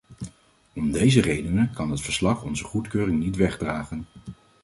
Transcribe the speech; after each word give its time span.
Om 0.73 0.91
deze 0.91 1.21
redenen 1.21 1.73
kan 1.73 1.91
het 1.91 2.01
verslag 2.01 2.43
onze 2.43 2.63
goedkeuring 2.63 3.19
niet 3.19 3.35
wegdragen. 3.35 4.05